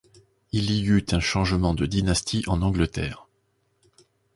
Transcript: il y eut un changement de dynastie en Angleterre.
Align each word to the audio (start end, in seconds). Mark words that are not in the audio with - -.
il 0.51 0.71
y 0.71 0.81
eut 0.89 1.05
un 1.11 1.19
changement 1.19 1.75
de 1.75 1.85
dynastie 1.85 2.43
en 2.47 2.63
Angleterre. 2.63 3.27